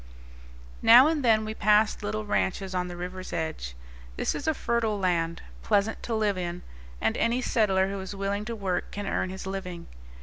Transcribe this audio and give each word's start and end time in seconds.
Now 0.81 1.05
and 1.05 1.23
then 1.23 1.45
we 1.45 1.53
passed 1.53 2.01
little 2.01 2.25
ranches 2.25 2.73
on 2.73 2.87
the 2.87 2.97
river's 2.97 3.31
edge. 3.31 3.75
This 4.17 4.33
is 4.33 4.47
a 4.47 4.55
fertile 4.55 4.97
land, 4.97 5.43
pleasant 5.61 6.01
to 6.01 6.15
live 6.15 6.39
in, 6.39 6.63
and 6.99 7.15
any 7.17 7.39
settler 7.39 7.87
who 7.87 7.99
is 7.99 8.15
willing 8.15 8.43
to 8.45 8.55
work 8.55 8.89
can 8.89 9.05
earn 9.05 9.29
his 9.29 9.45
living. 9.45 9.85